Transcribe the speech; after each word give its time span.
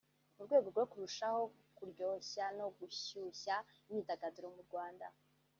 mu 0.35 0.41
rwego 0.47 0.67
rwo 0.73 0.85
kurushaho 0.91 1.41
kuryoshya 1.77 2.45
no 2.57 2.67
gushyushya 2.77 3.55
imyidagaduro 3.89 4.47
mu 4.55 4.61
Rwanda 4.67 5.05